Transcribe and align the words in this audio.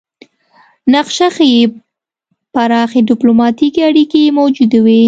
نقشه 0.95 1.27
ښيي 1.35 1.61
پراخې 2.53 2.99
ډیپلوماتیکې 3.09 3.81
اړیکې 3.89 4.35
موجودې 4.39 4.79
وې 4.85 4.99